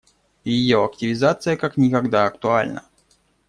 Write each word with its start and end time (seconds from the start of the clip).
И 0.43 0.51
ее 0.51 0.83
активизация 0.83 1.55
как 1.57 1.77
никогда 1.77 2.25
актуальна. 2.25 2.85